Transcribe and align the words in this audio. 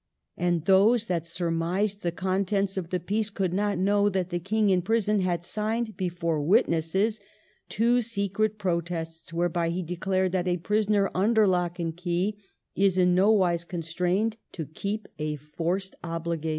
And 0.35 0.65
those 0.65 1.05
that 1.05 1.27
sur 1.27 1.51
mised 1.51 1.99
the 2.01 2.11
contents 2.11 2.75
of 2.75 2.89
the 2.89 2.99
peace 2.99 3.29
could 3.29 3.53
not 3.53 3.77
know 3.77 4.09
that 4.09 4.31
the 4.31 4.39
King 4.39 4.71
in 4.71 4.81
prison 4.81 5.19
had 5.21 5.43
signed 5.43 5.95
before 5.95 6.41
wit 6.41 6.67
nesses 6.67 7.19
two 7.69 8.01
secret 8.01 8.57
protests, 8.57 9.31
whereby 9.31 9.69
he 9.69 9.83
declared 9.83 10.31
that 10.31 10.47
a 10.47 10.57
prisoner 10.57 11.11
under 11.13 11.45
lock 11.45 11.77
and 11.77 11.97
key 11.97 12.39
is 12.75 12.97
in 12.97 13.13
no 13.13 13.29
wise 13.31 13.63
constrained 13.63 14.37
to 14.53 14.65
keep 14.65 15.07
a 15.19 15.35
forced 15.35 15.93
obligation. 16.03 16.49